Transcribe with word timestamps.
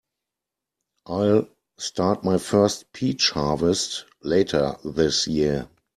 I'll 1.05 1.47
start 1.77 2.23
my 2.23 2.39
first 2.39 2.91
peach 2.91 3.29
harvest 3.29 4.05
later 4.23 4.75
this 4.83 5.27
year. 5.27 5.69